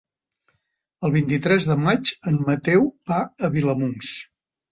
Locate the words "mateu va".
2.47-3.19